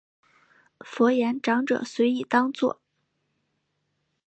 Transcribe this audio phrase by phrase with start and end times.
[0.79, 2.81] 佛言长者随意当作。